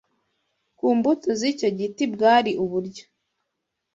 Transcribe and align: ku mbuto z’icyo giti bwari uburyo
ku 0.77 0.85
mbuto 0.97 1.29
z’icyo 1.39 1.67
giti 1.77 2.03
bwari 2.13 2.51
uburyo 2.63 3.05